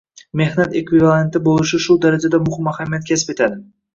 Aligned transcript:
mehnat 0.39 0.71
“ekvivalenti” 0.79 1.41
bo‘lishi 1.49 1.81
shu 1.85 1.97
darajada 2.05 2.39
muhim 2.47 2.71
ahamiyat 2.75 3.07
kasb 3.13 3.33
etadi. 3.37 3.63